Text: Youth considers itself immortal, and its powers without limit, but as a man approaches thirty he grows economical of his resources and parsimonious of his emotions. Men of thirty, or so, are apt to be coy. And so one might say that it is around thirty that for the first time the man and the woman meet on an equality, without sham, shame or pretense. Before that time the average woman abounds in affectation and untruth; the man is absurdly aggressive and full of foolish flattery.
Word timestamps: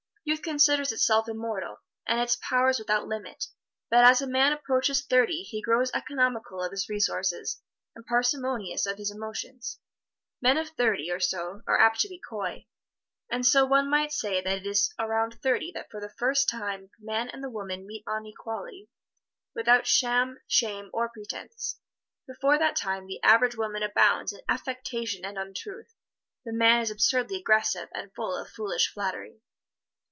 Youth 0.23 0.43
considers 0.43 0.91
itself 0.91 1.27
immortal, 1.27 1.77
and 2.07 2.19
its 2.19 2.37
powers 2.47 2.77
without 2.77 3.07
limit, 3.07 3.45
but 3.89 4.05
as 4.05 4.21
a 4.21 4.27
man 4.27 4.53
approaches 4.53 5.01
thirty 5.03 5.41
he 5.41 5.63
grows 5.63 5.89
economical 5.95 6.61
of 6.61 6.71
his 6.71 6.87
resources 6.87 7.59
and 7.95 8.05
parsimonious 8.05 8.85
of 8.85 8.99
his 8.99 9.09
emotions. 9.09 9.79
Men 10.39 10.57
of 10.57 10.69
thirty, 10.69 11.09
or 11.11 11.19
so, 11.19 11.63
are 11.67 11.79
apt 11.79 11.99
to 12.01 12.07
be 12.07 12.19
coy. 12.19 12.67
And 13.31 13.45
so 13.45 13.65
one 13.65 13.89
might 13.89 14.13
say 14.13 14.39
that 14.39 14.57
it 14.59 14.65
is 14.65 14.93
around 14.99 15.39
thirty 15.41 15.71
that 15.73 15.89
for 15.89 15.99
the 15.99 16.13
first 16.19 16.47
time 16.47 16.91
the 16.99 17.05
man 17.05 17.27
and 17.29 17.43
the 17.43 17.49
woman 17.49 17.87
meet 17.87 18.03
on 18.07 18.21
an 18.25 18.31
equality, 18.31 18.89
without 19.55 19.87
sham, 19.87 20.37
shame 20.47 20.91
or 20.93 21.09
pretense. 21.09 21.79
Before 22.27 22.59
that 22.59 22.75
time 22.75 23.07
the 23.07 23.21
average 23.23 23.57
woman 23.57 23.81
abounds 23.81 24.33
in 24.33 24.41
affectation 24.47 25.25
and 25.25 25.37
untruth; 25.39 25.95
the 26.45 26.53
man 26.53 26.81
is 26.83 26.91
absurdly 26.91 27.37
aggressive 27.37 27.89
and 27.95 28.13
full 28.13 28.35
of 28.35 28.49
foolish 28.51 28.87
flattery. 28.93 29.41